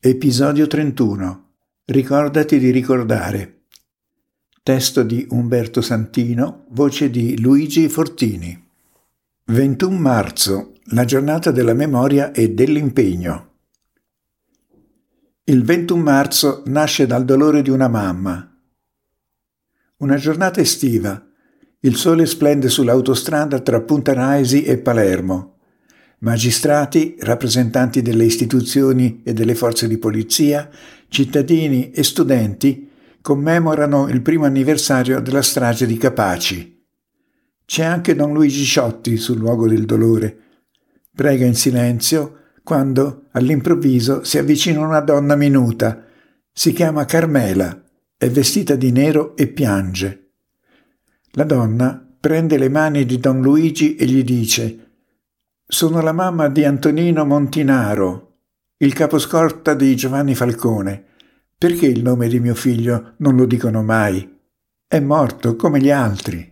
Episodio 0.00 0.68
31. 0.68 1.54
Ricordati 1.86 2.60
di 2.60 2.70
ricordare. 2.70 3.62
Testo 4.62 5.02
di 5.02 5.26
Umberto 5.30 5.80
Santino, 5.80 6.66
voce 6.68 7.10
di 7.10 7.40
Luigi 7.40 7.88
Fortini. 7.88 8.64
21 9.46 9.98
marzo, 9.98 10.74
la 10.92 11.04
giornata 11.04 11.50
della 11.50 11.74
memoria 11.74 12.30
e 12.30 12.50
dell'impegno. 12.50 13.54
Il 15.42 15.64
21 15.64 16.00
marzo 16.00 16.62
nasce 16.66 17.04
dal 17.04 17.24
dolore 17.24 17.60
di 17.62 17.70
una 17.70 17.88
mamma. 17.88 18.56
Una 19.96 20.16
giornata 20.16 20.60
estiva. 20.60 21.26
Il 21.80 21.96
sole 21.96 22.24
splende 22.26 22.68
sull'autostrada 22.68 23.58
tra 23.58 23.80
Punta 23.80 24.12
Raisi 24.12 24.62
e 24.62 24.78
Palermo. 24.78 25.57
Magistrati, 26.20 27.14
rappresentanti 27.20 28.02
delle 28.02 28.24
istituzioni 28.24 29.20
e 29.22 29.32
delle 29.32 29.54
forze 29.54 29.86
di 29.86 29.98
polizia, 29.98 30.68
cittadini 31.08 31.92
e 31.92 32.02
studenti 32.02 32.90
commemorano 33.22 34.08
il 34.08 34.20
primo 34.20 34.44
anniversario 34.44 35.20
della 35.20 35.42
strage 35.42 35.86
di 35.86 35.96
Capaci. 35.96 36.84
C'è 37.64 37.84
anche 37.84 38.16
Don 38.16 38.32
Luigi 38.32 38.64
Ciotti 38.64 39.16
sul 39.16 39.38
luogo 39.38 39.68
del 39.68 39.84
dolore. 39.84 40.36
Prega 41.14 41.44
in 41.44 41.54
silenzio 41.54 42.38
quando 42.64 43.26
all'improvviso 43.32 44.24
si 44.24 44.38
avvicina 44.38 44.84
una 44.84 45.00
donna 45.00 45.36
minuta. 45.36 46.04
Si 46.52 46.72
chiama 46.72 47.04
Carmela, 47.04 47.80
è 48.16 48.28
vestita 48.28 48.74
di 48.74 48.90
nero 48.90 49.36
e 49.36 49.46
piange. 49.46 50.30
La 51.32 51.44
donna 51.44 52.04
prende 52.18 52.58
le 52.58 52.68
mani 52.68 53.04
di 53.04 53.20
Don 53.20 53.40
Luigi 53.40 53.94
e 53.94 54.04
gli 54.06 54.24
dice 54.24 54.86
sono 55.70 56.00
la 56.00 56.12
mamma 56.12 56.48
di 56.48 56.64
Antonino 56.64 57.26
Montinaro, 57.26 58.36
il 58.78 58.94
caposcorta 58.94 59.74
di 59.74 59.94
Giovanni 59.94 60.34
Falcone. 60.34 61.04
Perché 61.58 61.84
il 61.84 62.02
nome 62.02 62.28
di 62.28 62.40
mio 62.40 62.54
figlio 62.54 63.12
non 63.18 63.36
lo 63.36 63.44
dicono 63.44 63.82
mai? 63.82 64.36
È 64.86 64.98
morto 64.98 65.56
come 65.56 65.78
gli 65.80 65.90
altri. 65.90 66.50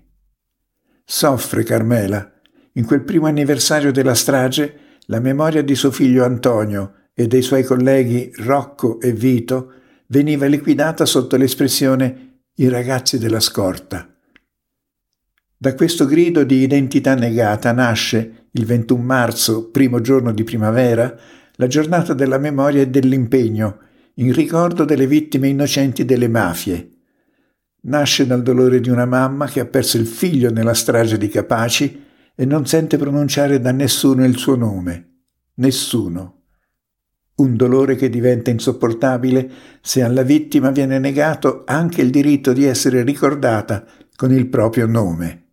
Soffre 1.03 1.63
Carmela. 1.63 2.31
In 2.73 2.85
quel 2.85 3.05
primo 3.05 3.27
anniversario 3.27 3.91
della 3.91 4.15
strage, 4.15 4.99
la 5.07 5.21
memoria 5.21 5.63
di 5.63 5.75
suo 5.75 5.91
figlio 5.91 6.23
Antonio 6.23 7.07
e 7.15 7.27
dei 7.27 7.41
suoi 7.41 7.65
colleghi 7.65 8.31
Rocco 8.35 9.01
e 9.01 9.13
Vito 9.13 9.73
veniva 10.09 10.45
liquidata 10.45 11.07
sotto 11.07 11.37
l'espressione 11.37 12.41
i 12.57 12.69
ragazzi 12.69 13.19
della 13.19 13.41
scorta. 13.41 14.15
Da 15.57 15.75
questo 15.75 16.05
grido 16.05 16.45
di 16.45 16.57
identità 16.57 17.15
negata 17.15 17.73
nasce 17.73 18.46
il 18.57 18.65
21 18.65 19.03
marzo, 19.03 19.71
primo 19.71 20.01
giorno 20.01 20.33
di 20.33 20.43
primavera, 20.43 21.15
la 21.57 21.67
giornata 21.67 22.15
della 22.15 22.39
memoria 22.39 22.83
e 22.83 22.89
dell'impegno, 22.89 23.79
in 24.15 24.33
ricordo 24.33 24.85
delle 24.85 25.07
vittime 25.07 25.49
innocenti 25.49 26.05
delle 26.05 26.29
mafie. 26.29 26.91
Nasce 27.83 28.27
dal 28.27 28.43
dolore 28.43 28.81
di 28.81 28.89
una 28.89 29.05
mamma 29.05 29.47
che 29.47 29.61
ha 29.61 29.67
perso 29.67 29.99
il 29.99 30.07
figlio 30.07 30.51
nella 30.51 30.75
strage 30.75 31.19
di 31.19 31.29
Capaci 31.29 32.05
e 32.35 32.45
non 32.45 32.67
sente 32.67 32.97
pronunciare 32.97 33.61
da 33.61 33.73
nessuno 33.73 34.25
il 34.25 34.37
suo 34.37 34.57
nome. 34.57 35.19
Nessuno. 35.55 36.33
Un 37.37 37.55
dolore 37.57 37.95
che 37.95 38.09
diventa 38.09 38.51
insopportabile 38.51 39.51
se 39.83 40.03
alla 40.03 40.23
vittima 40.23 40.71
viene 40.71 40.99
negato 40.99 41.63
anche 41.67 42.01
il 42.01 42.11
diritto 42.11 42.53
di 42.53 42.65
essere 42.65 43.03
ricordata 43.03 43.85
con 44.17 44.33
il 44.33 44.49
proprio 44.49 44.87
nome. 44.87 45.46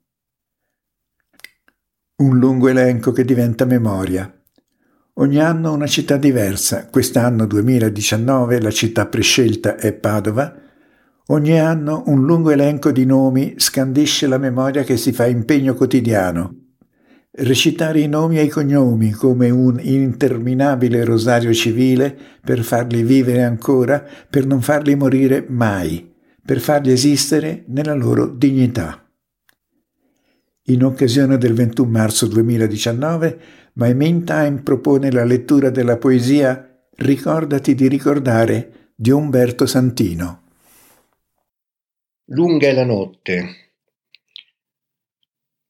Un 2.16 2.38
lungo 2.38 2.68
elenco 2.68 3.12
che 3.12 3.26
diventa 3.26 3.66
memoria. 3.66 4.32
Ogni 5.16 5.40
anno 5.40 5.74
una 5.74 5.88
città 5.88 6.16
diversa, 6.16 6.88
quest'anno 6.88 7.48
2019 7.48 8.62
la 8.62 8.70
città 8.70 9.08
prescelta 9.08 9.78
è 9.78 9.94
Padova. 9.94 10.54
Ogni 11.30 11.60
anno 11.60 12.04
un 12.06 12.24
lungo 12.24 12.52
elenco 12.52 12.92
di 12.92 13.06
nomi 13.06 13.56
scandisce 13.58 14.28
la 14.28 14.38
memoria 14.38 14.84
che 14.84 14.96
si 14.96 15.12
fa 15.12 15.26
impegno 15.26 15.74
quotidiano. 15.74 16.56
Recitare 17.32 18.02
i 18.02 18.08
nomi 18.08 18.38
e 18.38 18.44
i 18.44 18.50
cognomi 18.50 19.10
come 19.10 19.50
un 19.50 19.80
interminabile 19.82 21.04
rosario 21.04 21.52
civile 21.52 22.16
per 22.46 22.62
farli 22.62 23.02
vivere 23.02 23.42
ancora, 23.42 24.06
per 24.30 24.46
non 24.46 24.62
farli 24.62 24.94
morire 24.94 25.44
mai, 25.50 26.14
per 26.46 26.60
farli 26.60 26.92
esistere 26.92 27.64
nella 27.70 27.96
loro 27.96 28.28
dignità. 28.28 29.03
In 30.68 30.82
occasione 30.82 31.38
del 31.38 31.52
21 31.52 31.90
marzo 31.90 32.26
2019, 32.26 33.40
My 33.74 33.94
Meantime 33.94 34.62
propone 34.62 35.12
la 35.12 35.26
lettura 35.26 35.70
della 35.70 35.98
poesia 35.98 36.88
Ricordati 36.96 37.76
di 37.76 37.90
ricordare 37.90 38.92
di 38.96 39.10
Umberto 39.10 39.66
Santino. 39.66 40.44
Lunga 42.28 42.70
è 42.70 42.72
la 42.72 42.86
notte. 42.86 43.72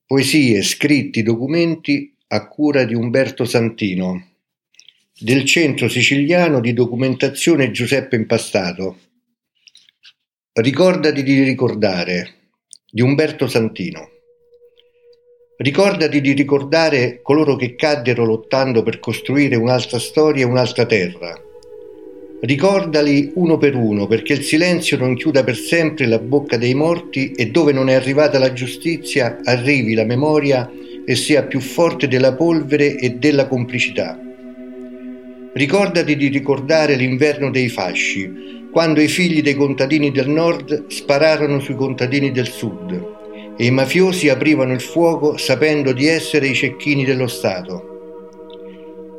Poesie, 0.06 0.62
scritti, 0.62 1.24
documenti 1.24 2.14
a 2.28 2.46
cura 2.46 2.84
di 2.84 2.94
Umberto 2.94 3.44
Santino, 3.44 4.28
del 5.18 5.44
Centro 5.44 5.88
Siciliano 5.88 6.60
di 6.60 6.72
Documentazione 6.72 7.72
Giuseppe 7.72 8.14
Impastato. 8.14 9.00
Ricordati 10.52 11.24
di 11.24 11.42
ricordare 11.42 12.52
di 12.88 13.02
Umberto 13.02 13.48
Santino. 13.48 14.13
Ricordati 15.56 16.20
di 16.20 16.32
ricordare 16.32 17.20
coloro 17.22 17.54
che 17.54 17.76
caddero 17.76 18.24
lottando 18.24 18.82
per 18.82 18.98
costruire 18.98 19.54
un'altra 19.54 20.00
storia 20.00 20.42
e 20.42 20.48
un'altra 20.48 20.84
terra. 20.84 21.40
Ricordali 22.40 23.30
uno 23.36 23.56
per 23.56 23.76
uno 23.76 24.08
perché 24.08 24.32
il 24.32 24.42
silenzio 24.42 24.96
non 24.96 25.14
chiuda 25.14 25.44
per 25.44 25.54
sempre 25.54 26.06
la 26.06 26.18
bocca 26.18 26.56
dei 26.56 26.74
morti 26.74 27.30
e 27.30 27.52
dove 27.52 27.70
non 27.70 27.88
è 27.88 27.92
arrivata 27.92 28.40
la 28.40 28.52
giustizia 28.52 29.38
arrivi 29.44 29.94
la 29.94 30.02
memoria 30.02 30.68
e 31.06 31.14
sia 31.14 31.44
più 31.44 31.60
forte 31.60 32.08
della 32.08 32.34
polvere 32.34 32.96
e 32.96 33.10
della 33.10 33.46
complicità. 33.46 34.18
Ricordati 35.52 36.16
di 36.16 36.26
ricordare 36.30 36.96
l'inverno 36.96 37.52
dei 37.52 37.68
fasci, 37.68 38.68
quando 38.72 39.00
i 39.00 39.06
figli 39.06 39.40
dei 39.40 39.54
contadini 39.54 40.10
del 40.10 40.28
nord 40.28 40.88
spararono 40.88 41.60
sui 41.60 41.76
contadini 41.76 42.32
del 42.32 42.48
sud 42.48 43.22
e 43.56 43.66
i 43.66 43.70
mafiosi 43.70 44.28
aprivano 44.28 44.72
il 44.72 44.80
fuoco 44.80 45.36
sapendo 45.36 45.92
di 45.92 46.06
essere 46.06 46.48
i 46.48 46.54
cecchini 46.54 47.04
dello 47.04 47.26
Stato. 47.26 47.92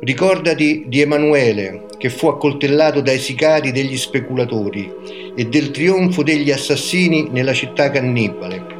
Ricordati 0.00 0.84
di 0.88 1.00
Emanuele, 1.00 1.86
che 1.96 2.10
fu 2.10 2.26
accoltellato 2.26 3.00
dai 3.00 3.18
sicari 3.18 3.72
degli 3.72 3.96
speculatori 3.96 4.92
e 5.34 5.46
del 5.46 5.70
trionfo 5.70 6.22
degli 6.22 6.50
assassini 6.50 7.28
nella 7.30 7.54
città 7.54 7.90
cannibale. 7.90 8.74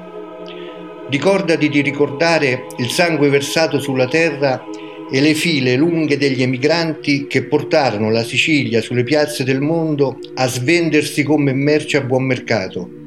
Ricordati 1.09 1.69
di 1.69 1.81
ricordare 1.81 2.67
il 2.79 2.91
sangue 2.91 3.31
versato 3.31 3.79
sulla 3.79 4.07
terra 4.09 4.63
e 5.11 5.21
le 5.21 5.35
file 5.35 5.77
lunghe 5.77 6.19
degli 6.19 6.43
emigranti 6.43 7.27
che 7.29 7.45
portarono 7.45 8.11
la 8.11 8.25
Sicilia 8.25 8.81
sulle 8.83 9.05
piazze 9.05 9.45
del 9.45 9.61
mondo 9.61 10.19
a 10.35 10.49
svendersi 10.49 11.23
come 11.23 11.53
merce 11.53 11.97
a 11.97 12.01
buon 12.03 12.25
mercato 12.25 13.05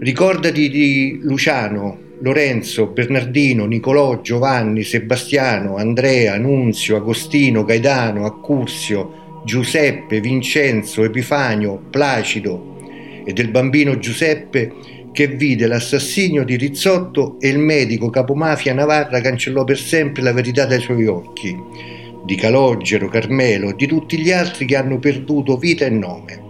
Ricordati 0.00 0.68
di 0.68 1.18
Luciano, 1.22 1.98
Lorenzo, 2.20 2.86
Bernardino, 2.86 3.66
Nicolò, 3.66 4.20
Giovanni, 4.20 4.84
Sebastiano, 4.84 5.74
Andrea, 5.74 6.38
Nunzio, 6.38 6.96
Agostino, 6.96 7.64
Gaetano, 7.64 8.24
Accursio, 8.24 9.42
Giuseppe, 9.44 10.20
Vincenzo, 10.20 11.02
Epifanio, 11.02 11.82
Placido 11.90 12.76
e 13.24 13.32
del 13.32 13.48
bambino 13.48 13.98
Giuseppe 13.98 14.72
che 15.10 15.26
vide 15.26 15.66
l'assassinio 15.66 16.44
di 16.44 16.54
Rizzotto 16.54 17.40
e 17.40 17.48
il 17.48 17.58
medico 17.58 18.08
capomafia 18.08 18.72
Navarra 18.74 19.20
cancellò 19.20 19.64
per 19.64 19.78
sempre 19.78 20.22
la 20.22 20.32
verità 20.32 20.64
dai 20.64 20.80
suoi 20.80 21.06
occhi, 21.06 21.56
di 22.24 22.36
Calogero, 22.36 23.08
Carmelo 23.08 23.70
e 23.70 23.74
di 23.74 23.88
tutti 23.88 24.16
gli 24.20 24.30
altri 24.30 24.64
che 24.64 24.76
hanno 24.76 25.00
perduto 25.00 25.56
vita 25.56 25.86
e 25.86 25.90
nome. 25.90 26.47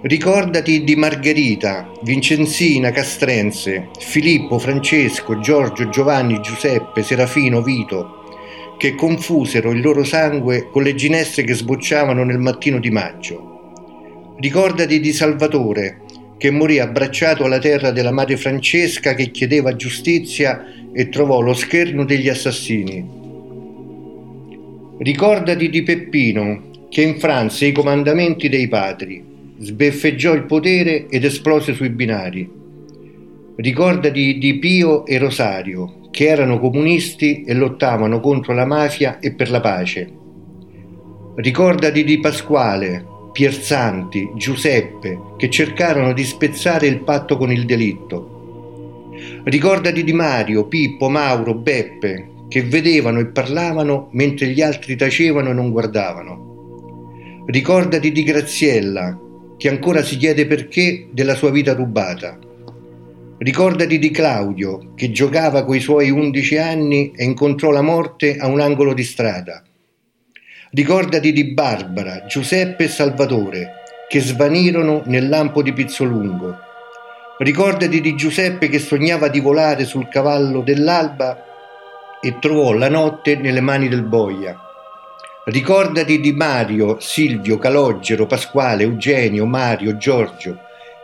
Ricordati 0.00 0.84
di 0.84 0.94
Margherita, 0.94 1.90
Vincenzina, 2.02 2.92
Castrense, 2.92 3.88
Filippo, 3.98 4.60
Francesco, 4.60 5.40
Giorgio, 5.40 5.88
Giovanni, 5.88 6.40
Giuseppe, 6.40 7.02
Serafino, 7.02 7.62
Vito, 7.62 8.76
che 8.78 8.94
confusero 8.94 9.72
il 9.72 9.80
loro 9.80 10.04
sangue 10.04 10.68
con 10.70 10.84
le 10.84 10.94
ginestre 10.94 11.42
che 11.42 11.54
sbocciavano 11.54 12.22
nel 12.22 12.38
mattino 12.38 12.78
di 12.78 12.90
maggio. 12.90 14.36
Ricordati 14.38 15.00
di 15.00 15.12
Salvatore, 15.12 16.02
che 16.38 16.52
morì 16.52 16.78
abbracciato 16.78 17.44
alla 17.44 17.58
terra 17.58 17.90
della 17.90 18.12
madre 18.12 18.36
Francesca 18.36 19.14
che 19.14 19.32
chiedeva 19.32 19.74
giustizia 19.74 20.64
e 20.92 21.08
trovò 21.08 21.40
lo 21.40 21.54
scherno 21.54 22.04
degli 22.04 22.28
assassini. 22.28 23.04
Ricordati 24.98 25.68
di 25.68 25.82
Peppino, 25.82 26.86
che 26.88 27.02
infranse 27.02 27.66
i 27.66 27.72
comandamenti 27.72 28.48
dei 28.48 28.68
padri 28.68 29.36
sbeffeggiò 29.58 30.34
il 30.34 30.44
potere 30.44 31.08
ed 31.08 31.24
esplose 31.24 31.74
sui 31.74 31.90
binari. 31.90 32.48
Ricordati 33.56 34.38
di 34.38 34.58
Pio 34.58 35.04
e 35.04 35.18
Rosario, 35.18 36.08
che 36.10 36.26
erano 36.26 36.60
comunisti 36.60 37.42
e 37.42 37.54
lottavano 37.54 38.20
contro 38.20 38.54
la 38.54 38.64
mafia 38.64 39.18
e 39.18 39.32
per 39.32 39.50
la 39.50 39.60
pace. 39.60 40.12
Ricordati 41.34 42.04
di 42.04 42.20
Pasquale, 42.20 43.04
Piersanti, 43.32 44.30
Giuseppe, 44.34 45.18
che 45.36 45.50
cercarono 45.50 46.12
di 46.12 46.24
spezzare 46.24 46.86
il 46.86 47.00
patto 47.02 47.36
con 47.36 47.50
il 47.50 47.64
delitto. 47.64 49.10
Ricordati 49.44 50.04
di 50.04 50.12
Mario, 50.12 50.66
Pippo, 50.66 51.08
Mauro, 51.08 51.54
Beppe, 51.54 52.30
che 52.48 52.62
vedevano 52.62 53.20
e 53.20 53.26
parlavano 53.26 54.08
mentre 54.12 54.48
gli 54.48 54.62
altri 54.62 54.96
tacevano 54.96 55.50
e 55.50 55.52
non 55.52 55.70
guardavano. 55.70 57.44
Ricordati 57.46 58.10
di 58.12 58.22
Graziella, 58.22 59.18
che 59.58 59.68
ancora 59.68 60.02
si 60.02 60.16
chiede 60.16 60.46
perché 60.46 61.08
della 61.10 61.34
sua 61.34 61.50
vita 61.50 61.74
rubata. 61.74 62.38
Ricordati 63.38 63.98
di 63.98 64.10
Claudio, 64.10 64.94
che 64.94 65.10
giocava 65.10 65.64
coi 65.64 65.80
suoi 65.80 66.10
undici 66.10 66.56
anni 66.56 67.12
e 67.14 67.24
incontrò 67.24 67.70
la 67.70 67.82
morte 67.82 68.36
a 68.36 68.46
un 68.46 68.60
angolo 68.60 68.94
di 68.94 69.04
strada. 69.04 69.62
Ricordati 70.70 71.32
di 71.32 71.52
Barbara, 71.52 72.26
Giuseppe 72.26 72.84
e 72.84 72.88
Salvatore, 72.88 73.72
che 74.08 74.20
svanirono 74.20 75.02
nel 75.06 75.28
lampo 75.28 75.62
di 75.62 75.72
Pizzolungo. 75.72 76.56
Ricordati 77.38 78.00
di 78.00 78.14
Giuseppe 78.14 78.68
che 78.68 78.78
sognava 78.78 79.28
di 79.28 79.40
volare 79.40 79.84
sul 79.84 80.08
cavallo 80.08 80.62
dell'alba 80.62 81.44
e 82.20 82.38
trovò 82.40 82.72
la 82.72 82.88
notte 82.88 83.36
nelle 83.36 83.60
mani 83.60 83.88
del 83.88 84.02
boia. 84.02 84.67
Ricordati 85.50 86.20
di 86.20 86.32
Mario, 86.32 86.98
Silvio, 87.00 87.56
Calogero, 87.56 88.26
Pasquale, 88.26 88.82
Eugenio, 88.82 89.46
Mario, 89.46 89.96
Giorgio, 89.96 90.58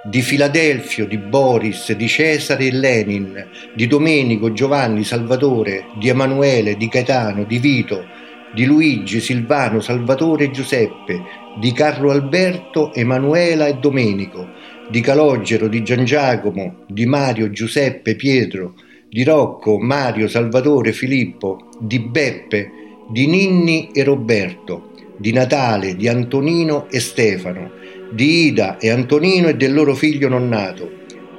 di 0.05 0.21
Filadelfio, 0.21 1.07
di 1.07 1.17
Boris, 1.17 1.91
di 1.93 2.07
Cesare 2.07 2.67
e 2.67 2.71
Lenin, 2.71 3.47
di 3.73 3.87
Domenico, 3.87 4.53
Giovanni, 4.53 5.03
Salvatore, 5.03 5.87
di 5.97 6.11
Emanuele, 6.11 6.77
di 6.77 6.89
Gaetano, 6.89 7.45
di 7.45 7.59
Vito, 7.59 8.05
di 8.53 8.67
Luigi, 8.67 9.19
Silvano, 9.19 9.81
Salvatore 9.81 10.45
e 10.45 10.51
Giuseppe, 10.51 11.23
di 11.59 11.73
Carlo 11.73 12.11
Alberto, 12.11 12.93
Emanuela 12.93 13.67
e 13.67 13.79
Domenico, 13.79 14.47
di 14.91 15.01
Calogero, 15.01 15.69
di 15.69 15.83
Gian 15.83 16.05
Giacomo, 16.05 16.85
di 16.87 17.07
Mario, 17.07 17.49
Giuseppe, 17.49 18.15
Pietro, 18.15 18.75
di 19.09 19.25
Rocco, 19.25 19.79
Mario, 19.79 20.29
Salvatore, 20.29 20.93
Filippo, 20.93 21.71
di 21.81 21.99
Beppe, 21.99 22.84
di 23.09 23.27
Ninni 23.27 23.91
e 23.93 24.03
Roberto, 24.03 24.91
di 25.17 25.33
Natale, 25.33 25.97
di 25.97 26.09
Antonino 26.09 26.87
e 26.91 27.01
Stefano, 27.01 27.71
di 28.11 28.47
Ida 28.47 28.79
e 28.79 28.91
Antonino 28.91 29.49
e 29.49 29.57
del 29.57 29.75
loro 29.75 29.95
figlio 29.95 30.29
non 30.29 30.49
nato, 30.49 30.91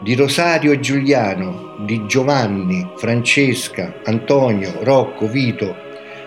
di 0.02 0.14
Rosario 0.14 0.72
e 0.72 0.80
Giuliano, 0.80 1.78
di 1.86 2.06
Giovanni, 2.06 2.88
Francesca, 2.98 4.02
Antonio, 4.04 4.72
Rocco, 4.82 5.28
Vito, 5.28 5.76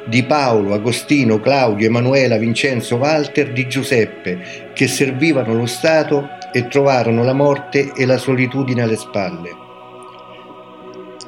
di 0.07 0.25
Paolo, 0.25 0.73
Agostino, 0.73 1.39
Claudio, 1.39 1.87
Emanuela, 1.87 2.39
Vincenzo, 2.39 2.97
Walter, 2.97 3.53
di 3.53 3.69
Giuseppe, 3.69 4.71
che 4.75 4.89
servivano 4.89 5.55
lo 5.55 5.67
Stato 5.67 6.29
e 6.53 6.67
trovarono 6.67 7.23
la 7.23 7.35
morte 7.35 7.93
e 7.95 8.07
la 8.07 8.17
solitudine 8.17 8.83
alle 8.83 8.97
spalle. 8.97 9.68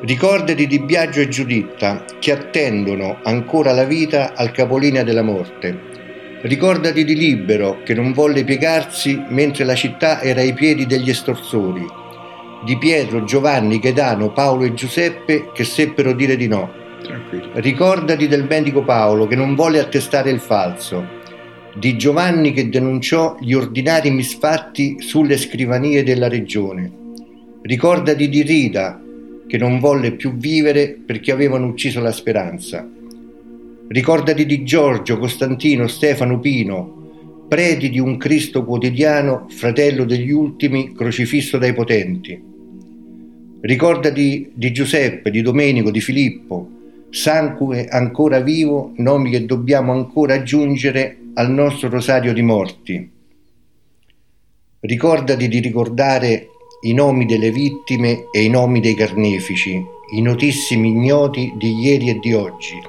Ricordati 0.02 0.66
di 0.66 0.78
Biagio 0.78 1.20
e 1.20 1.28
Giuditta 1.28 2.06
che 2.18 2.32
attendono 2.32 3.18
ancora 3.22 3.72
la 3.72 3.84
vita 3.84 4.32
al 4.34 4.50
capolinea 4.50 5.02
della 5.02 5.20
morte. 5.20 5.78
Ricordati 6.40 7.04
di 7.04 7.14
Libero 7.14 7.82
che 7.84 7.92
non 7.92 8.14
volle 8.14 8.42
piegarsi 8.42 9.22
mentre 9.28 9.64
la 9.64 9.74
città 9.74 10.22
era 10.22 10.40
ai 10.40 10.54
piedi 10.54 10.86
degli 10.86 11.10
estorsori. 11.10 11.84
Di 12.64 12.78
Pietro, 12.78 13.24
Giovanni, 13.24 13.78
Gaetano, 13.78 14.32
Paolo 14.32 14.64
e 14.64 14.72
Giuseppe 14.72 15.50
che 15.52 15.64
seppero 15.64 16.14
dire 16.14 16.34
di 16.34 16.48
no. 16.48 16.72
Tranquillo. 17.02 17.50
Ricordati 17.56 18.26
del 18.26 18.46
medico 18.48 18.82
Paolo 18.82 19.26
che 19.26 19.36
non 19.36 19.54
volle 19.54 19.80
attestare 19.80 20.30
il 20.30 20.40
falso. 20.40 21.06
Di 21.74 21.98
Giovanni 21.98 22.54
che 22.54 22.70
denunciò 22.70 23.36
gli 23.38 23.52
ordinari 23.52 24.10
misfatti 24.10 24.96
sulle 24.98 25.36
scrivanie 25.36 26.02
della 26.02 26.28
regione. 26.28 26.90
Ricordati 27.60 28.30
di 28.30 28.40
Rita 28.40 29.02
che 29.50 29.58
non 29.58 29.80
volle 29.80 30.12
più 30.12 30.36
vivere 30.36 30.96
perché 31.04 31.32
avevano 31.32 31.66
ucciso 31.66 32.00
la 32.00 32.12
speranza. 32.12 32.88
Ricordati 33.88 34.46
di 34.46 34.62
Giorgio, 34.62 35.18
Costantino, 35.18 35.88
Stefano, 35.88 36.38
Pino, 36.38 37.46
preti 37.48 37.90
di 37.90 37.98
un 37.98 38.16
Cristo 38.16 38.64
quotidiano, 38.64 39.46
fratello 39.48 40.04
degli 40.04 40.30
ultimi, 40.30 40.92
crocifisso 40.92 41.58
dai 41.58 41.74
potenti. 41.74 42.40
Ricordati 43.60 44.52
di 44.54 44.70
Giuseppe, 44.70 45.32
di 45.32 45.42
Domenico, 45.42 45.90
di 45.90 46.00
Filippo, 46.00 46.70
sangue 47.10 47.88
ancora 47.88 48.38
vivo, 48.38 48.92
nomi 48.98 49.30
che 49.30 49.46
dobbiamo 49.46 49.90
ancora 49.90 50.34
aggiungere 50.34 51.18
al 51.34 51.50
nostro 51.50 51.88
rosario 51.88 52.32
di 52.32 52.42
morti. 52.42 53.10
Ricordati 54.78 55.48
di 55.48 55.58
ricordare 55.58 56.46
i 56.80 56.92
nomi 56.92 57.26
delle 57.26 57.50
vittime 57.50 58.28
e 58.30 58.42
i 58.42 58.48
nomi 58.48 58.80
dei 58.80 58.94
carnefici, 58.94 59.84
i 60.12 60.20
notissimi 60.20 60.88
ignoti 60.88 61.52
di 61.56 61.78
ieri 61.78 62.10
e 62.10 62.18
di 62.18 62.32
oggi, 62.32 62.80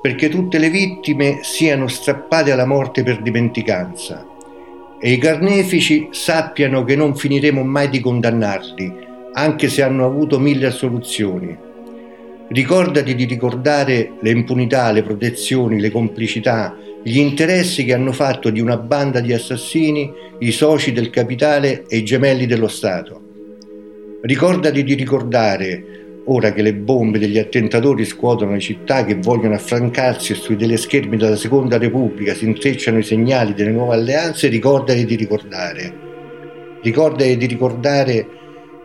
perché 0.00 0.28
tutte 0.28 0.58
le 0.58 0.70
vittime 0.70 1.38
siano 1.42 1.88
strappate 1.88 2.52
alla 2.52 2.66
morte 2.66 3.02
per 3.02 3.22
dimenticanza 3.22 4.26
e 5.04 5.10
i 5.10 5.18
carnefici 5.18 6.10
sappiano 6.12 6.84
che 6.84 6.94
non 6.94 7.16
finiremo 7.16 7.64
mai 7.64 7.88
di 7.88 7.98
condannarli, 7.98 8.92
anche 9.32 9.68
se 9.68 9.82
hanno 9.82 10.06
avuto 10.06 10.38
mille 10.38 10.66
assoluzioni. 10.66 11.58
Ricordati 12.46 13.16
di 13.16 13.24
ricordare 13.24 14.12
le 14.20 14.30
impunità, 14.30 14.92
le 14.92 15.02
protezioni, 15.02 15.80
le 15.80 15.90
complicità, 15.90 16.76
gli 17.02 17.18
interessi 17.18 17.84
che 17.84 17.94
hanno 17.94 18.12
fatto 18.12 18.50
di 18.50 18.60
una 18.60 18.76
banda 18.76 19.18
di 19.18 19.32
assassini 19.32 20.08
i 20.38 20.52
soci 20.52 20.92
del 20.92 21.10
capitale 21.10 21.84
e 21.88 21.96
i 21.96 22.04
gemelli 22.04 22.46
dello 22.46 22.68
Stato. 22.68 23.21
Ricordati 24.24 24.84
di 24.84 24.94
ricordare, 24.94 26.22
ora 26.26 26.52
che 26.52 26.62
le 26.62 26.74
bombe 26.74 27.18
degli 27.18 27.38
attentatori 27.38 28.04
scuotono 28.04 28.52
le 28.52 28.60
città 28.60 29.04
che 29.04 29.16
vogliono 29.16 29.56
affrancarsi 29.56 30.30
e 30.30 30.36
sui 30.36 30.54
teleschermi 30.54 31.16
della 31.16 31.34
Seconda 31.34 31.76
Repubblica 31.76 32.32
si 32.32 32.44
intrecciano 32.44 32.98
i 32.98 33.02
segnali 33.02 33.52
delle 33.52 33.72
nuove 33.72 33.96
alleanze, 33.96 34.46
ricordati 34.46 35.04
di 35.04 35.16
ricordare. 35.16 35.92
Ricordati 36.82 37.36
di 37.36 37.46
ricordare 37.46 38.24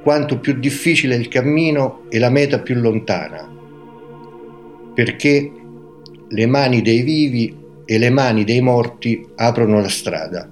quanto 0.01 0.39
più 0.39 0.53
difficile 0.53 1.13
è 1.13 1.19
il 1.19 1.27
cammino 1.27 2.05
e 2.09 2.17
la 2.17 2.31
meta 2.31 2.57
più 2.57 2.73
lontana, 2.73 3.47
perché 4.95 5.51
le 6.29 6.45
mani 6.47 6.81
dei 6.81 7.03
vivi 7.03 7.55
e 7.85 7.97
le 7.99 8.09
mani 8.09 8.43
dei 8.43 8.61
morti 8.61 9.23
aprono 9.35 9.79
la 9.81 9.89
strada. 9.89 10.49